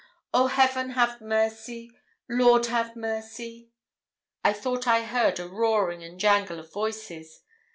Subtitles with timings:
[0.33, 1.91] Oh Heaven, have mercy!
[2.27, 3.69] Lord, have mercy!'
[4.43, 7.43] I thought I heard a roaring and jangle of voices.